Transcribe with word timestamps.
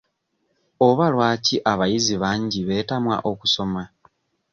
Oba 0.87 1.05
lwaki 1.13 1.55
abayizi 1.71 2.15
bangi 2.23 2.59
beetamwa 2.67 3.15
okusoma? 3.31 3.81